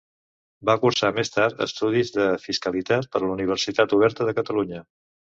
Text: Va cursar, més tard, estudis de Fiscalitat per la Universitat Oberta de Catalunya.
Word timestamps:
Va 0.67 0.75
cursar, 0.83 1.09
més 1.17 1.29
tard, 1.33 1.59
estudis 1.65 2.09
de 2.15 2.25
Fiscalitat 2.45 3.05
per 3.17 3.21
la 3.25 3.29
Universitat 3.35 3.93
Oberta 3.99 4.27
de 4.31 4.35
Catalunya. 4.39 4.81